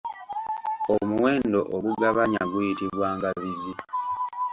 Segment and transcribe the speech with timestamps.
[0.95, 3.73] Omuwendo ogugabanya guyitibwa Ngabizi.